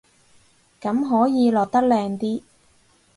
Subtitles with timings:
[0.81, 2.41] 咁可以落得靚啲